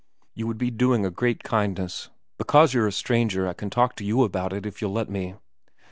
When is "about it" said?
4.23-4.65